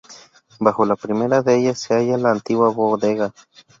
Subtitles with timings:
[0.59, 3.31] Bajo la primera de ellas se halla la antigua bodega.